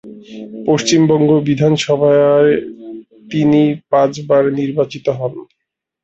পশ্চিমবঙ্গ 0.67 1.29
বিধানসভায় 1.47 2.51
তিনি 3.31 3.61
পাঁচ 3.91 4.13
বার 4.27 4.43
নির্বাচিত 4.59 5.05
হন। 5.17 5.33